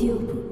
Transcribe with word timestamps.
오디오북 0.00 0.50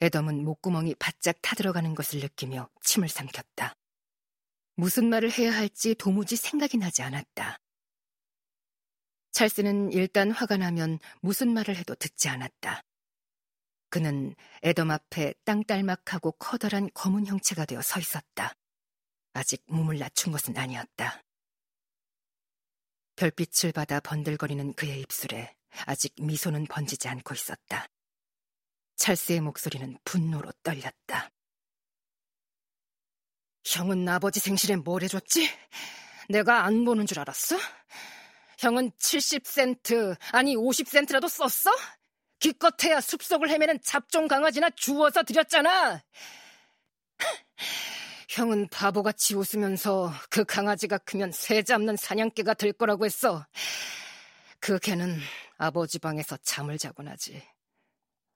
애덤은 0.00 0.44
목구멍이 0.44 0.94
바짝 0.96 1.36
타들어가는 1.42 1.96
것을 1.96 2.20
느끼며 2.20 2.70
침을 2.82 3.08
삼켰다. 3.08 3.74
무슨 4.76 5.08
말을 5.08 5.32
해야 5.32 5.52
할지 5.52 5.96
도무지 5.96 6.36
생각이 6.36 6.76
나지 6.76 7.02
않았다. 7.02 7.58
찰스는 9.32 9.90
일단 9.92 10.30
화가 10.30 10.56
나면 10.56 11.00
무슨 11.20 11.52
말을 11.52 11.74
해도 11.74 11.96
듣지 11.96 12.28
않았다. 12.28 12.82
그는 13.90 14.36
애덤 14.62 14.92
앞에 14.92 15.34
땅딸막하고 15.44 16.32
커다란 16.32 16.90
검은 16.94 17.26
형체가 17.26 17.64
되어 17.64 17.82
서 17.82 17.98
있었다. 17.98 18.52
아직 19.32 19.64
몸을 19.66 19.98
낮춘 19.98 20.30
것은 20.32 20.56
아니었다. 20.56 21.25
별빛을 23.16 23.72
받아 23.72 24.00
번들거리는 24.00 24.74
그의 24.74 25.00
입술에 25.00 25.54
아직 25.86 26.14
미소는 26.20 26.66
번지지 26.66 27.08
않고 27.08 27.34
있었다. 27.34 27.86
찰스의 28.96 29.40
목소리는 29.40 29.98
분노로 30.04 30.52
떨렸다. 30.62 31.30
형은 33.64 34.08
아버지 34.08 34.40
생실에 34.40 34.76
뭘 34.76 35.02
해줬지? 35.02 35.50
내가 36.28 36.64
안 36.64 36.84
보는 36.84 37.06
줄 37.06 37.18
알았어? 37.18 37.58
형은 38.58 38.90
70센트, 38.92 40.16
아니 40.32 40.56
50센트라도 40.56 41.28
썼어? 41.28 41.74
기껏해야 42.38 43.00
숲속을 43.00 43.50
헤매는 43.50 43.80
잡종 43.82 44.28
강아지나 44.28 44.70
주워서 44.70 45.22
드렸잖아. 45.22 46.02
형은 48.28 48.68
바보같이 48.68 49.34
웃으면서 49.34 50.12
그 50.30 50.44
강아지가 50.44 50.98
크면 50.98 51.32
새 51.32 51.62
잡는 51.62 51.96
사냥개가 51.96 52.54
될 52.54 52.72
거라고 52.72 53.04
했어. 53.04 53.46
그 54.58 54.78
개는 54.78 55.18
아버지 55.58 55.98
방에서 55.98 56.36
잠을 56.38 56.76
자곤 56.78 57.08
하지. 57.08 57.42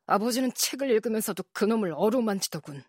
아버지는 0.07 0.53
책을 0.55 0.91
읽으면서도 0.91 1.43
그놈을 1.53 1.93
어루만지더군. 1.93 2.83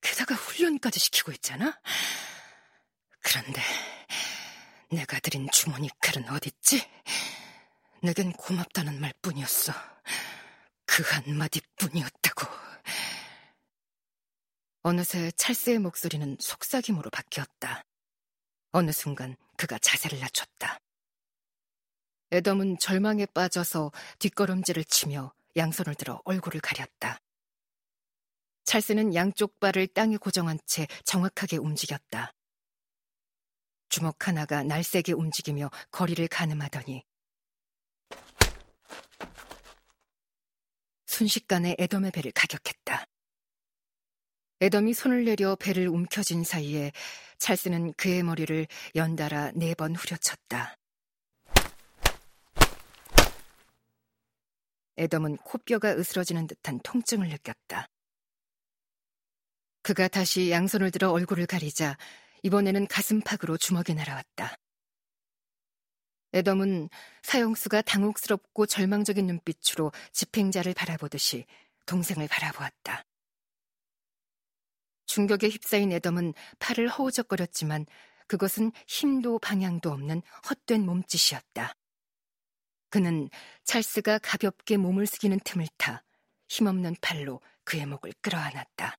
게다가 0.00 0.34
훈련까지 0.34 1.00
시키고 1.00 1.32
있잖아? 1.32 1.80
그런데 3.20 3.60
내가 4.90 5.18
드린 5.20 5.48
주머니 5.50 5.88
칼은 6.00 6.28
어딨지? 6.28 6.82
내겐 8.02 8.32
고맙다는 8.32 9.00
말뿐이었어. 9.00 9.72
그 10.86 11.02
한마디뿐이었다고. 11.02 12.23
어느새 14.86 15.30
찰스의 15.30 15.78
목소리는 15.78 16.36
속삭임으로 16.38 17.08
바뀌었다. 17.08 17.84
어느 18.70 18.92
순간 18.92 19.34
그가 19.56 19.78
자세를 19.78 20.20
낮췄다. 20.20 20.78
애덤은 22.30 22.76
절망에 22.78 23.24
빠져서 23.24 23.92
뒷걸음질을 24.18 24.84
치며 24.84 25.32
양손을 25.56 25.94
들어 25.94 26.20
얼굴을 26.26 26.60
가렸다. 26.60 27.18
찰스는 28.64 29.14
양쪽 29.14 29.58
발을 29.58 29.86
땅에 29.86 30.18
고정한 30.18 30.58
채 30.66 30.86
정확하게 31.06 31.56
움직였다. 31.56 32.34
주먹 33.88 34.28
하나가 34.28 34.62
날쌔게 34.64 35.14
움직이며 35.14 35.70
거리를 35.92 36.28
가늠하더니 36.28 37.02
순식간에 41.06 41.74
애덤의 41.78 42.10
배를 42.10 42.32
가격했다. 42.32 43.06
애덤이 44.64 44.94
손을 44.94 45.26
내려 45.26 45.56
배를 45.56 45.88
움켜쥔 45.88 46.42
사이에 46.42 46.90
찰스는 47.36 47.92
그의 47.98 48.22
머리를 48.22 48.66
연달아 48.94 49.52
네 49.56 49.74
번 49.74 49.94
후려쳤다. 49.94 50.78
애덤은 54.96 55.36
코뼈가 55.36 55.90
으스러지는 55.98 56.46
듯한 56.46 56.80
통증을 56.82 57.28
느꼈다. 57.28 57.88
그가 59.82 60.08
다시 60.08 60.50
양손을 60.50 60.90
들어 60.92 61.10
얼굴을 61.10 61.44
가리자 61.44 61.98
이번에는 62.42 62.86
가슴팍으로 62.86 63.58
주먹이 63.58 63.92
날아왔다. 63.92 64.56
애덤은 66.32 66.88
사형수가 67.22 67.82
당혹스럽고 67.82 68.64
절망적인 68.64 69.26
눈빛으로 69.26 69.92
집행자를 70.12 70.72
바라보듯이 70.72 71.44
동생을 71.84 72.28
바라보았다. 72.28 73.04
충격에 75.14 75.48
휩싸인 75.48 75.92
애덤은 75.92 76.34
팔을 76.58 76.88
허우적거렸지만 76.88 77.86
그것은 78.26 78.72
힘도 78.88 79.38
방향도 79.38 79.92
없는 79.92 80.22
헛된 80.50 80.84
몸짓이었다. 80.84 81.72
그는 82.90 83.30
찰스가 83.62 84.18
가볍게 84.18 84.76
몸을 84.76 85.06
숙이는 85.06 85.38
틈을 85.44 85.68
타 85.76 86.02
힘없는 86.48 86.96
팔로 87.00 87.40
그의 87.62 87.86
목을 87.86 88.12
끌어안았다. 88.22 88.96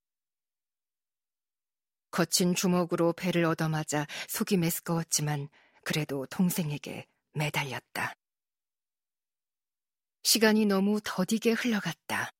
거친 2.10 2.54
주먹으로 2.54 3.12
배를 3.12 3.44
얻어맞아 3.44 4.06
속이 4.28 4.56
메스꺼웠지만 4.56 5.50
그래도 5.84 6.24
동생에게 6.30 7.04
매달렸다. 7.34 8.14
시간이 10.22 10.64
너무 10.64 10.98
더디게 11.04 11.52
흘러갔다. 11.52 12.30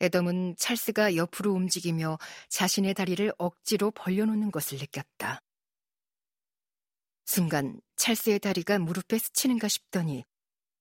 애덤은 0.00 0.56
찰스가 0.56 1.16
옆으로 1.16 1.52
움직이며 1.52 2.18
자신의 2.48 2.94
다리를 2.94 3.32
억지로 3.38 3.90
벌려놓는 3.90 4.50
것을 4.50 4.78
느꼈다. 4.78 5.42
순간 7.26 7.80
찰스의 7.96 8.40
다리가 8.40 8.78
무릎에 8.78 9.18
스치는가 9.18 9.68
싶더니 9.68 10.24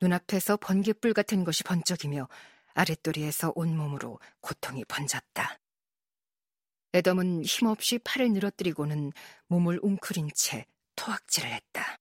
눈앞에서 0.01 0.57
번개불 0.57 1.13
같은 1.13 1.43
것이 1.43 1.63
번쩍이며 1.63 2.27
아랫도리에서 2.73 3.51
온몸으로 3.55 4.19
고통이 4.41 4.85
번졌다. 4.85 5.59
애덤은 6.95 7.43
힘없이 7.43 7.99
팔을 7.99 8.31
늘어뜨리고는 8.31 9.11
몸을 9.47 9.79
웅크린 9.83 10.29
채 10.33 10.65
토악질을 10.95 11.51
했다. 11.51 11.97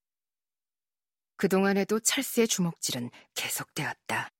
그동안에도 1.36 2.00
찰스의 2.00 2.48
주먹질은 2.48 3.10
계속되었다. 3.34 4.30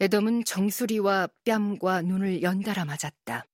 애덤은 0.00 0.44
정수리와 0.44 1.28
뺨과 1.44 2.02
눈을 2.02 2.42
연달아 2.42 2.84
맞았다. 2.84 3.44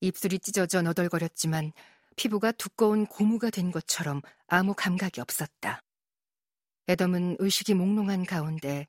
입술이 0.00 0.40
찢어져 0.40 0.82
너덜거렸지만 0.82 1.72
피부가 2.16 2.52
두꺼운 2.52 3.06
고무가 3.06 3.50
된 3.50 3.70
것처럼 3.70 4.20
아무 4.46 4.74
감각이 4.74 5.20
없었다. 5.20 5.80
애덤은 6.88 7.36
의식이 7.38 7.74
몽롱한 7.74 8.26
가운데 8.26 8.88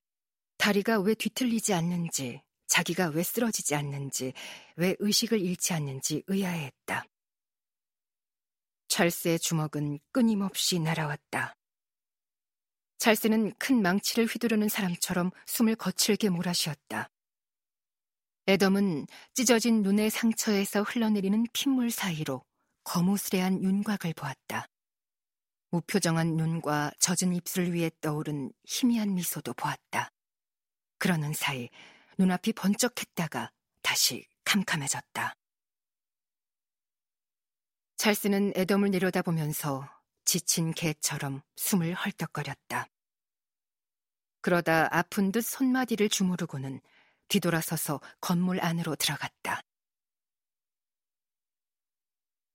다리가 0.58 1.00
왜 1.00 1.14
뒤틀리지 1.14 1.74
않는지 1.74 2.42
자기가 2.74 3.10
왜 3.10 3.22
쓰러지지 3.22 3.76
않는지, 3.76 4.34
왜 4.78 4.96
의식을 4.98 5.40
잃지 5.40 5.74
않는지 5.74 6.24
의아해했다. 6.26 7.06
찰스의 8.88 9.38
주먹은 9.38 10.00
끊임없이 10.12 10.80
날아왔다. 10.80 11.54
찰스는 13.04 13.52
큰 13.60 13.82
망치를 13.82 14.28
휘두르는 14.28 14.70
사람처럼 14.70 15.32
숨을 15.46 15.76
거칠게 15.76 16.30
몰아쉬었다. 16.30 17.10
애덤은 18.48 19.08
찢어진 19.34 19.82
눈의 19.82 20.10
상처에서 20.10 20.84
흘러내리는 20.84 21.46
핏물 21.52 21.92
사이로 21.92 22.46
거무스레한 22.86 23.62
윤곽을 23.62 24.14
보았다. 24.16 24.68
무표정한 25.72 26.38
눈과 26.38 26.92
젖은 26.98 27.34
입술 27.34 27.74
위에 27.74 27.92
떠오른 28.00 28.54
희미한 28.64 29.16
미소도 29.16 29.54
보았다. 29.56 30.10
그러는 30.98 31.34
사이 31.34 31.68
눈앞이 32.18 32.54
번쩍했다가 32.54 33.52
다시 33.82 34.26
캄캄해졌다. 34.46 35.36
찰스는 37.98 38.54
애덤을 38.56 38.92
내려다보면서 38.92 39.90
지친 40.24 40.74
개처럼 40.74 41.42
숨을 41.58 41.96
헐떡거렸다. 41.96 42.93
그러다 44.44 44.90
아픈 44.92 45.32
듯 45.32 45.42
손마디를 45.42 46.10
주무르고는 46.10 46.82
뒤돌아서서 47.30 48.02
건물 48.20 48.60
안으로 48.60 48.98
들어갔다. 48.98 49.62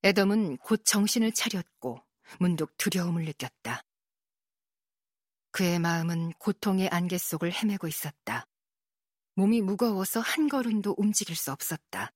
애덤은 0.04 0.58
곧 0.58 0.84
정신을 0.84 1.32
차렸고 1.32 2.04
문득 2.38 2.76
두려움을 2.76 3.24
느꼈다. 3.24 3.82
그의 5.50 5.78
마음은 5.78 6.34
고통의 6.34 6.90
안개 6.90 7.16
속을 7.16 7.52
헤매고 7.52 7.88
있었다. 7.88 8.46
몸이 9.34 9.62
무거워서 9.62 10.20
한 10.20 10.50
걸음도 10.50 10.94
움직일 10.98 11.36
수 11.36 11.50
없었다. 11.52 12.12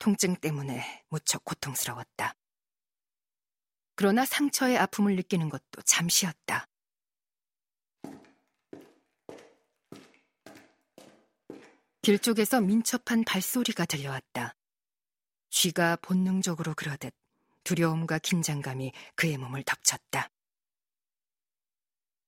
통증 0.00 0.34
때문에 0.34 1.04
무척 1.10 1.44
고통스러웠다. 1.44 2.34
그러나 3.94 4.24
상처의 4.24 4.76
아픔을 4.78 5.14
느끼는 5.14 5.48
것도 5.48 5.82
잠시였다. 5.84 6.66
길 12.06 12.20
쪽에서 12.20 12.60
민첩한 12.60 13.24
발소리가 13.24 13.84
들려왔다. 13.84 14.54
쥐가 15.50 15.96
본능적으로 15.96 16.72
그러듯 16.74 17.12
두려움과 17.64 18.20
긴장감이 18.20 18.92
그의 19.16 19.36
몸을 19.38 19.64
덮쳤다. 19.64 20.30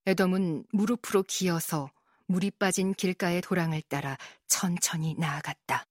에덤은 0.06 0.64
무릎으로 0.72 1.22
기어서 1.22 1.92
물이 2.26 2.50
빠진 2.58 2.92
길가의 2.92 3.40
도랑을 3.40 3.80
따라 3.82 4.18
천천히 4.48 5.14
나아갔다. 5.16 5.86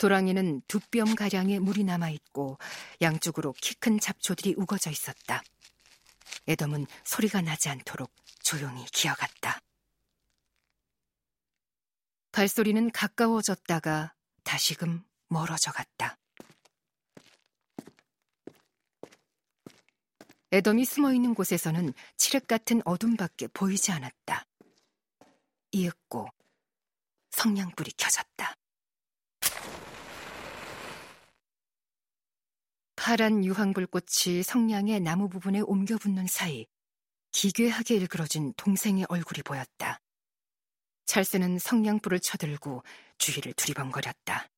도랑에는 0.00 0.62
두 0.66 0.80
뼘 0.90 1.14
가량의 1.14 1.60
물이 1.60 1.84
남아 1.84 2.10
있고 2.10 2.58
양쪽으로 3.00 3.52
키 3.60 3.76
큰 3.78 4.00
잡초들이 4.00 4.54
우거져 4.56 4.90
있었다. 4.90 5.40
에덤은 6.48 6.86
소리가 7.04 7.42
나지 7.42 7.68
않도록 7.68 8.10
조용히 8.42 8.84
기어갔다. 8.86 9.60
발소리는 12.32 12.90
가까워졌다가 12.90 14.14
다시금 14.44 15.04
멀어져 15.28 15.70
갔다. 15.72 16.16
에덤이 20.50 20.86
숨어 20.86 21.12
있는 21.12 21.34
곳에서는 21.34 21.92
칠흑 22.16 22.46
같은 22.46 22.80
어둠밖에 22.86 23.48
보이지 23.48 23.92
않았다. 23.92 24.46
이윽고 25.72 26.30
성냥불이 27.30 27.92
켜졌다. 27.98 28.47
파란 33.08 33.42
유황불꽃이 33.42 34.42
성냥의 34.42 35.00
나무 35.00 35.30
부분에 35.30 35.60
옮겨 35.60 35.96
붙는 35.96 36.26
사이 36.26 36.66
기괴하게 37.30 37.94
일그러진 37.94 38.52
동생의 38.58 39.06
얼굴이 39.08 39.42
보였다. 39.44 40.02
찰스는 41.06 41.58
성냥불을 41.58 42.20
쳐들고 42.20 42.82
주위를 43.16 43.54
두리번거렸다. 43.54 44.50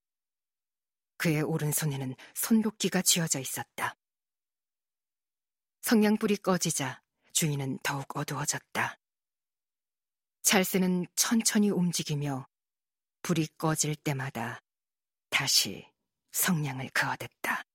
그의 1.16 1.42
오른손에는 1.42 2.16
손도끼가 2.34 3.02
쥐어져 3.02 3.38
있었다. 3.38 3.94
성냥불이 5.82 6.38
꺼지자 6.38 7.00
주인은 7.32 7.78
더욱 7.84 8.04
어두워졌다. 8.16 8.98
찰스는 10.42 11.06
천천히 11.14 11.70
움직이며 11.70 12.48
불이 13.22 13.46
꺼질 13.58 13.94
때마다 13.94 14.60
다시 15.28 15.86
성냥을 16.32 16.90
그어댔다. 16.92 17.69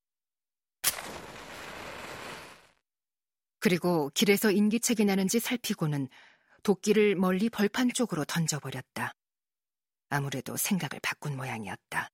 그리고 3.65 4.12
길에서 4.13 4.51
인기척이 4.51 5.06
나는지 5.06 5.39
살피고는 5.39 6.07
도끼를 6.62 7.15
멀리 7.15 7.50
벌판 7.50 7.89
쪽으로 7.94 8.23
던져버렸다. 8.23 9.12
아무래도 10.09 10.56
생각을 10.56 11.00
바꾼 11.01 11.35
모양이었다. 11.35 12.07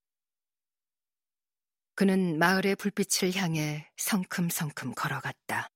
그는 1.94 2.40
마을의 2.40 2.78
불빛을 2.78 3.36
향해 3.36 3.92
성큼성큼 3.98 4.94
걸어갔다. 4.96 5.68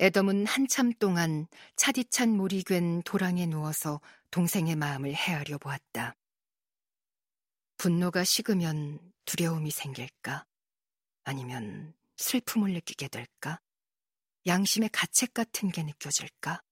애덤은 0.00 0.46
한참 0.46 0.92
동안 1.00 1.48
차디찬 1.74 2.28
물이 2.28 2.62
괜 2.62 3.02
도랑에 3.02 3.46
누워서 3.46 4.00
동생의 4.30 4.76
마음을 4.76 5.12
헤아려 5.14 5.58
보았다. 5.58 6.14
분노가 7.76 8.22
식으면 8.22 9.00
두려움이 9.24 9.72
생길까? 9.72 10.46
아니면 11.24 11.97
슬픔을 12.18 12.72
느끼게 12.74 13.08
될까? 13.08 13.60
양심의 14.46 14.90
가책 14.90 15.34
같은 15.34 15.70
게 15.70 15.82
느껴질까? 15.82 16.62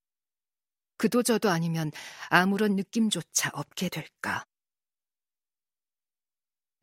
그도 0.98 1.22
저도 1.22 1.50
아니면 1.50 1.90
아무런 2.28 2.76
느낌조차 2.76 3.50
없게 3.52 3.88
될까? 3.88 4.44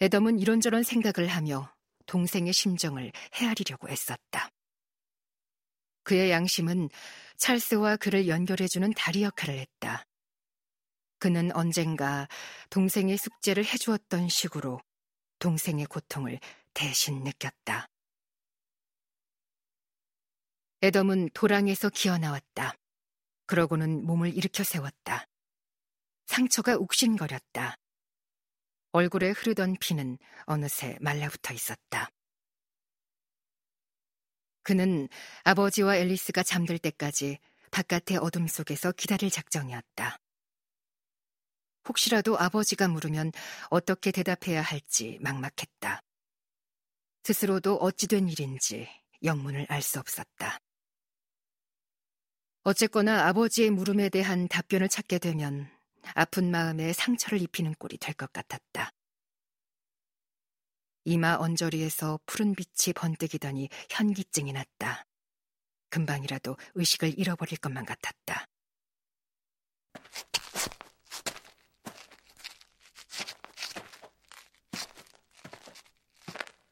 에덤은 0.01 0.39
이런저런 0.39 0.83
생각을 0.83 1.29
하며 1.29 1.73
동생의 2.05 2.53
심정을 2.53 3.11
헤아리려고 3.35 3.89
애썼다. 3.89 4.49
그의 6.03 6.31
양심은 6.31 6.89
찰스와 7.37 7.95
그를 7.95 8.27
연결해주는 8.27 8.93
다리 8.93 9.23
역할을 9.23 9.57
했다. 9.57 10.05
그는 11.19 11.55
언젠가 11.55 12.27
동생의 12.69 13.17
숙제를 13.17 13.63
해주었던 13.63 14.27
식으로 14.27 14.81
동생의 15.39 15.85
고통을 15.85 16.39
대신 16.73 17.23
느꼈다. 17.23 17.87
에덤은 20.83 21.29
도랑에서 21.33 21.87
기어 21.87 22.17
나왔다. 22.17 22.75
그러고는 23.45 24.05
몸을 24.05 24.35
일으켜 24.35 24.65
세웠다. 24.65 25.25
상처가 26.25 26.75
욱신거렸다. 26.75 27.77
얼굴에 28.91 29.29
흐르던 29.31 29.77
피는 29.79 30.17
어느새 30.45 30.97
말라붙어 30.99 31.53
있었다. 31.53 32.09
그는 34.63 35.07
아버지와 35.45 35.95
앨리스가 35.95 36.43
잠들 36.43 36.77
때까지 36.79 37.39
바깥의 37.71 38.17
어둠 38.17 38.47
속에서 38.47 38.91
기다릴 38.91 39.31
작정이었다. 39.31 40.17
혹시라도 41.87 42.37
아버지가 42.37 42.89
물으면 42.89 43.31
어떻게 43.69 44.11
대답해야 44.11 44.61
할지 44.61 45.17
막막했다. 45.21 46.01
스스로도 47.23 47.77
어찌된 47.77 48.27
일인지 48.27 48.89
영문을 49.23 49.65
알 49.69 49.81
수 49.81 49.97
없었다. 50.01 50.59
어쨌거나 52.65 53.27
아버지의 53.27 53.71
물음에 53.71 54.07
대한 54.09 54.47
답변을 54.47 54.87
찾게 54.87 55.19
되면 55.19 55.69
아픈 56.15 56.49
마음에 56.51 56.93
상처를 56.93 57.41
입히는 57.41 57.73
꼴이 57.75 57.97
될 57.97 58.13
것 58.15 58.31
같았다. 58.31 58.91
이마 61.05 61.35
언저리에서 61.35 62.19
푸른 62.25 62.55
빛이 62.55 62.93
번뜩이더니 62.95 63.67
현기증이 63.89 64.53
났다. 64.53 65.05
금방이라도 65.89 66.55
의식을 66.75 67.19
잃어버릴 67.19 67.57
것만 67.57 67.85
같았다. 67.85 68.45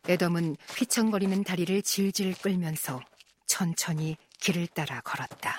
에덤은 0.07 0.55
휘청거리는 0.77 1.43
다리를 1.43 1.81
질질 1.81 2.35
끌면서 2.41 3.01
천천히 3.45 4.17
길을 4.39 4.67
따라 4.67 5.01
걸었다. 5.01 5.50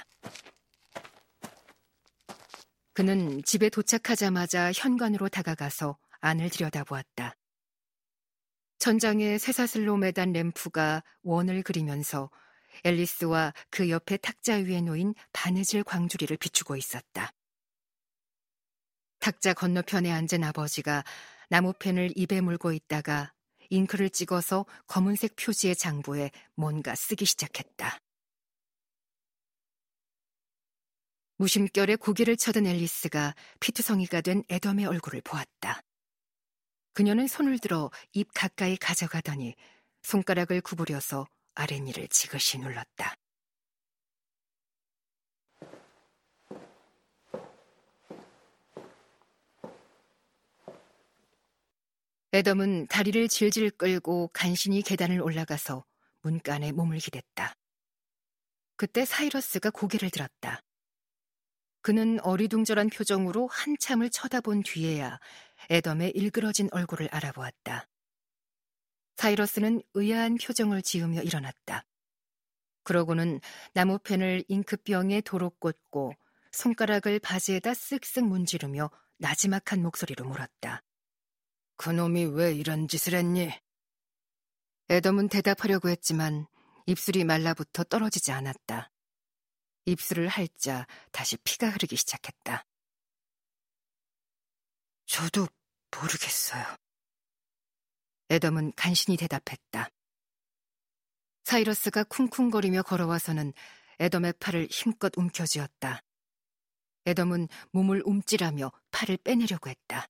그는 3.03 3.43
집에 3.43 3.69
도착하자마자 3.69 4.71
현관으로 4.71 5.29
다가가서 5.29 5.99
안을 6.21 6.51
들여다보았다. 6.51 7.35
천장에 8.79 9.39
쇠사슬로 9.39 9.97
매단 9.97 10.33
램프가 10.33 11.03
원을 11.25 11.65
그리면서 11.65 12.31
앨리스와 12.85 13.55
그 13.71 13.91
옆에 13.91 14.19
탁자 14.19 14.55
위에 14.55 14.83
놓인 14.83 15.17
바느질 15.33 15.83
광주리를 15.83 16.37
비추고 16.37 16.77
있었다. 16.77 17.33
탁자 19.19 19.53
건너편에 19.53 20.13
앉은 20.13 20.45
아버지가 20.45 21.03
나무펜을 21.49 22.13
입에 22.15 22.41
물고 22.41 22.71
있다가 22.71 23.33
잉크를 23.71 24.11
찍어서 24.11 24.65
검은색 24.87 25.35
표지의 25.35 25.75
장부에 25.75 26.31
뭔가 26.55 26.95
쓰기 26.95 27.25
시작했다. 27.25 27.99
무심결에 31.37 31.97
고개를 31.97 32.37
쳐든 32.37 32.67
앨리스가 32.67 33.35
피투성이가 33.61 34.21
된 34.21 34.43
애덤의 34.51 34.87
얼굴을 34.87 35.23
보았다. 35.23 35.83
그녀는 36.95 37.27
손을 37.27 37.59
들어 37.59 37.91
입 38.13 38.29
가까이 38.35 38.77
가져가더니 38.77 39.55
손가락을 40.03 40.61
구부려서 40.61 41.27
아랫니를 41.55 42.09
지그시 42.09 42.59
눌렀다. 42.59 43.17
애덤은 52.35 52.87
다리를 52.87 53.29
질질 53.29 53.73
끌고 53.73 54.31
간신히 54.33 54.81
계단을 54.81 55.21
올라가서 55.21 55.85
문간에 56.23 56.73
몸을 56.73 56.99
기댔다. 56.99 57.53
그때 58.77 59.05
사이러스가 59.05 59.69
고개를 59.71 60.09
들었다. 60.09 60.63
그는 61.83 62.21
어리둥절한 62.21 62.91
표정으로 62.91 63.49
한참을 63.49 64.09
쳐다본 64.09 64.63
뒤에야 64.63 65.19
애덤의 65.71 66.13
일그러진 66.13 66.69
얼굴을 66.71 67.09
알아보았다. 67.11 67.89
사이러스는 69.17 69.83
의아한 69.95 70.37
표정을 70.37 70.83
지으며 70.83 71.23
일어났다. 71.23 71.85
그러고는 72.85 73.41
나무펜을 73.75 74.45
잉크병에 74.49 75.23
도로 75.23 75.51
꽂고 75.51 76.15
손가락을 76.53 77.19
바지에다 77.19 77.73
쓱쓱 77.73 78.25
문지르며 78.27 78.91
나지막한 79.19 79.83
목소리로 79.83 80.25
물었다. 80.25 80.83
그놈이 81.77 82.27
왜 82.27 82.53
이런 82.53 82.87
짓을 82.87 83.15
했니? 83.15 83.51
애덤은 84.91 85.29
대답하려고 85.29 85.89
했지만 85.89 86.47
입술이 86.87 87.25
말라붙어 87.25 87.85
떨어지지 87.85 88.31
않았다. 88.31 88.92
입술을 89.85 90.29
핥자 90.29 90.87
다시 91.11 91.37
피가 91.39 91.71
흐르기 91.71 91.97
시작했다. 91.97 92.65
저도 95.07 95.47
모르겠어요. 95.91 96.65
에덤은 98.31 98.73
간신히 98.77 99.17
대답했다. 99.17 99.91
사이러스가 101.45 102.05
쿵쿵거리며 102.05 102.83
걸어와서는 102.83 103.53
에덤의 103.99 104.35
팔을 104.41 104.69
힘껏 104.71 105.13
움켜쥐었다. 105.17 106.03
에덤은 107.05 107.49
몸을 107.73 108.03
움찔하며 108.07 108.71
팔을 108.91 109.19
빼내려고 109.19 109.69
했다. 109.69 110.07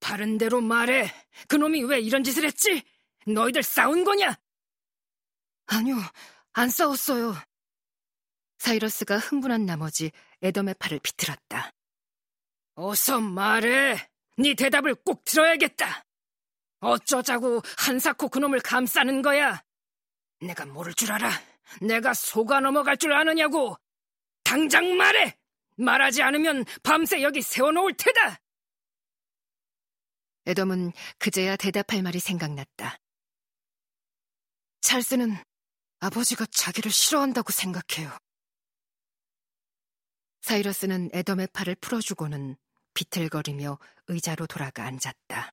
바른 0.00 0.38
대로 0.38 0.60
말해. 0.60 1.12
그놈이 1.48 1.82
왜 1.84 2.00
이런 2.00 2.24
짓을 2.24 2.44
했지? 2.44 2.82
너희들 3.26 3.62
싸운 3.62 4.02
거냐? 4.02 4.34
아니요, 5.66 5.96
안 6.52 6.70
싸웠어요. 6.70 7.34
사이러스가 8.60 9.16
흥분한 9.16 9.64
나머지 9.64 10.12
에덤의 10.42 10.74
팔을 10.78 11.00
비틀었다. 11.00 11.72
어서 12.74 13.18
말해. 13.18 13.96
네 14.36 14.54
대답을 14.54 14.96
꼭 14.96 15.24
들어야겠다. 15.24 16.04
어쩌자고 16.80 17.62
한사코 17.78 18.28
그놈을 18.28 18.60
감싸는 18.60 19.22
거야? 19.22 19.62
내가 20.40 20.66
모를 20.66 20.92
줄 20.92 21.10
알아. 21.10 21.30
내가 21.80 22.12
속아 22.12 22.60
넘어갈 22.60 22.98
줄 22.98 23.14
아느냐고. 23.14 23.76
당장 24.44 24.94
말해. 24.94 25.38
말하지 25.78 26.22
않으면 26.22 26.66
밤새 26.82 27.22
여기 27.22 27.40
세워놓을 27.40 27.94
테다. 27.96 28.40
에덤은 30.44 30.92
그제야 31.18 31.56
대답할 31.56 32.02
말이 32.02 32.18
생각났다. 32.18 32.98
찰스는 34.82 35.36
아버지가 36.00 36.44
자기를 36.50 36.90
싫어한다고 36.90 37.52
생각해요. 37.52 38.10
사이러스는 40.40 41.10
에덤의 41.12 41.48
팔을 41.52 41.76
풀어주고는 41.76 42.56
비틀거리며 42.94 43.78
의자로 44.08 44.46
돌아가 44.46 44.84
앉았다. 44.84 45.52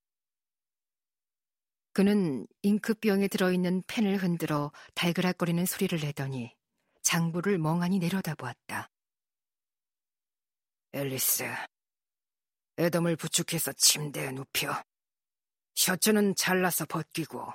그는 1.94 2.48
잉크병에 2.62 3.28
들어있는 3.28 3.84
펜을 3.88 4.18
흔들어 4.18 4.72
달그락거리는 4.94 5.66
소리를 5.66 6.00
내더니 6.00 6.56
장부를 7.02 7.58
멍하니 7.58 8.00
내려다보았다. 8.00 8.90
앨리스, 10.94 11.44
에덤을 12.78 13.16
부축해서 13.16 13.74
침대에 13.74 14.32
눕혀 14.32 14.84
셔츠는 15.76 16.36
잘라서 16.36 16.86
벗기고 16.86 17.52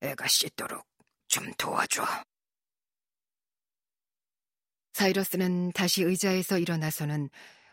애가 0.00 0.26
씻도록 0.26 0.86
좀 1.28 1.52
도와줘. 1.54 2.04
사이러스는 4.94 5.72
다시 5.72 6.04
의자에서 6.04 6.58
일어나서는 6.58 7.28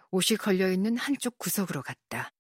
옷이 0.10 0.38
걸려있는 0.40 0.98
한쪽 0.98 1.38
구석으로 1.38 1.84
갔다. 1.84 2.32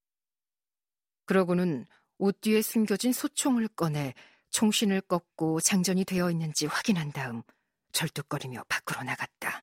그러고는 1.25 1.85
옷 2.17 2.41
뒤에 2.41 2.63
숨겨진 2.63 3.13
소총을 3.13 3.67
꺼내 3.69 4.15
총신을 4.49 5.01
꺾고 5.01 5.61
장전이 5.61 6.03
되어 6.03 6.31
있는지 6.31 6.65
확인한 6.65 7.11
다음 7.11 7.43
절뚝거리며 7.91 8.63
밖으로 8.67 9.03
나갔다. 9.03 9.61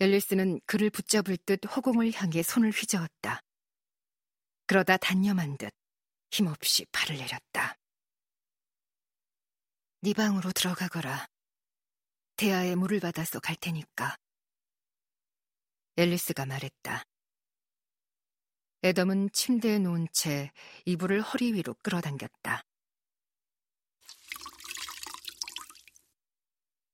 앨리스는 0.00 0.60
그를 0.64 0.88
붙잡을 0.88 1.36
듯 1.44 1.60
허공을 1.76 2.12
향해 2.14 2.42
손을 2.42 2.70
휘저었다. 2.70 3.42
그러다 4.66 4.96
단념한 4.96 5.56
듯 5.58 5.72
힘없이 6.30 6.84
팔을 6.92 7.16
내렸다. 7.16 7.76
네 10.02 10.12
방으로 10.12 10.52
들어가거라. 10.52 11.26
대야에 12.36 12.74
물을 12.74 13.00
받아서 13.00 13.40
갈 13.40 13.56
테니까. 13.56 14.16
앨리스가 15.96 16.46
말했다. 16.46 17.02
애덤은 18.84 19.30
침대에 19.32 19.78
누운 19.78 20.06
채 20.12 20.52
이불을 20.84 21.22
허리 21.22 21.54
위로 21.54 21.74
끌어당겼다. 21.82 22.62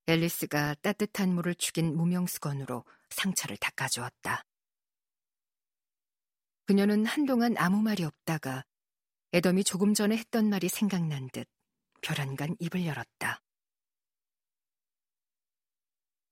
앨리스가 0.06 0.74
따뜻한 0.82 1.34
물을 1.34 1.54
죽인 1.54 1.96
무명수건으로 1.96 2.84
상처를 3.10 3.56
닦아주었다. 3.56 4.44
그녀는 6.64 7.06
한동안 7.06 7.56
아무 7.58 7.82
말이 7.82 8.04
없다가 8.04 8.64
애덤이 9.34 9.64
조금 9.64 9.94
전에 9.94 10.16
했던 10.16 10.48
말이 10.48 10.68
생각난 10.68 11.28
듯 11.30 11.48
벼란간 12.02 12.56
입을 12.58 12.84
열었다. 12.84 13.40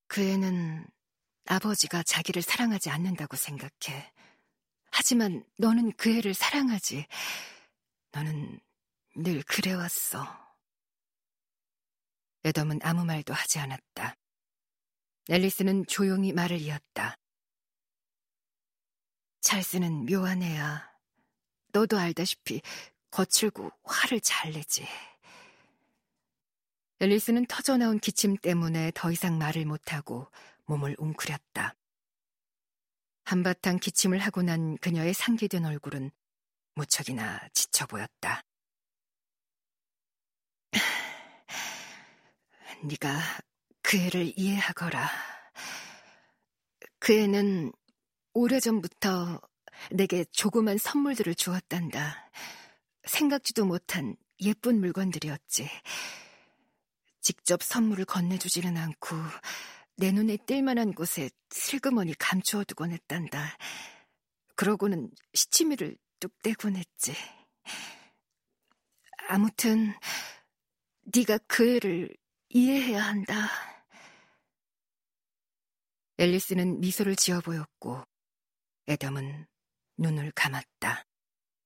그 0.06 0.22
애는 0.22 0.86
아버지가 1.46 2.02
자기를 2.02 2.42
사랑하지 2.42 2.90
않는다고 2.90 3.36
생각해. 3.36 4.12
하지만 4.90 5.44
너는 5.56 5.92
그 5.92 6.10
애를 6.16 6.34
사랑하지. 6.34 7.06
너는 8.12 8.60
늘 9.16 9.42
그래왔어. 9.42 10.26
에덤은 12.44 12.80
아무 12.82 13.04
말도 13.04 13.32
하지 13.32 13.58
않았다. 13.58 14.16
앨리스는 15.28 15.86
조용히 15.86 16.32
말을 16.32 16.58
이었다. 16.60 17.16
찰스는 19.40 20.06
묘한 20.06 20.42
애야. 20.42 20.90
너도 21.72 21.98
알다시피 21.98 22.62
거칠고 23.10 23.70
화를 23.84 24.20
잘 24.20 24.52
내지. 24.52 24.86
앨리스는 27.00 27.46
터져나온 27.46 27.98
기침 27.98 28.36
때문에 28.36 28.92
더 28.94 29.10
이상 29.10 29.38
말을 29.38 29.64
못하고 29.64 30.30
몸을 30.66 30.96
웅크렸다. 30.98 31.74
한바탕 33.24 33.78
기침을 33.78 34.18
하고 34.18 34.42
난 34.42 34.76
그녀의 34.78 35.14
상기된 35.14 35.64
얼굴은 35.64 36.10
무척이나 36.74 37.40
지쳐 37.52 37.86
보였다. 37.86 38.42
네가 42.84 43.20
그 43.82 43.96
애를 43.96 44.32
이해하거라. 44.36 45.08
그 46.98 47.14
애는 47.14 47.72
오래전부터 48.32 49.40
내게 49.90 50.24
조그만 50.24 50.78
선물들을 50.78 51.34
주었단다. 51.34 52.30
생각지도 53.04 53.64
못한 53.64 54.16
예쁜 54.40 54.80
물건들이었지. 54.80 55.68
직접 57.20 57.62
선물을 57.62 58.04
건네주지는 58.04 58.76
않고 58.76 59.16
내 59.96 60.12
눈에 60.12 60.36
띌 60.36 60.62
만한 60.62 60.92
곳에 60.92 61.30
슬그머니 61.50 62.14
감추어 62.18 62.64
두곤 62.64 62.92
했단다. 62.92 63.56
그러고는 64.54 65.10
시치미를 65.34 65.96
뚝 66.20 66.40
떼곤 66.42 66.76
했지. 66.76 67.14
아무튼 69.28 69.94
네가 71.14 71.38
그 71.46 71.76
애를 71.76 72.16
이해해야 72.48 73.02
한다. 73.02 73.48
앨리스는 76.18 76.80
미소를 76.80 77.16
지어 77.16 77.40
보였고 77.40 78.04
애덤은 78.90 79.46
눈을 79.98 80.32
감았다. 80.34 81.04